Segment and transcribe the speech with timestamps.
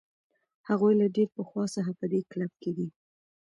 [0.69, 2.87] هغوی له ډېر پخوا څخه په دې کلب کې دي.